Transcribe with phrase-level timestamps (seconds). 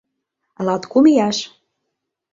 [0.65, 1.37] Латкум ияш...